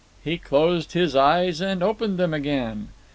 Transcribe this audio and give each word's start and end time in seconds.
He 0.23 0.39
closed 0.39 0.93
his 0.93 1.15
eyes 1.15 1.61
and 1.61 1.83
opened 1.83 2.17
them 2.17 2.33
again. 2.33 2.87